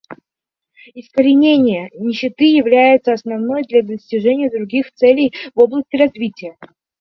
[0.95, 6.57] Искоренение нищеты является основой для достижения других целей в области развития.